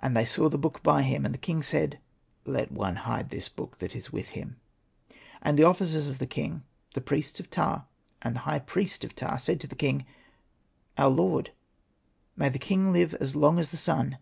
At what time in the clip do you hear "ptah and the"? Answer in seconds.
7.50-8.40